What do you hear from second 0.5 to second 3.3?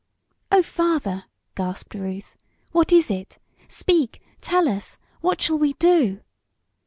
"Oh, Father!" gasped Ruth. "What is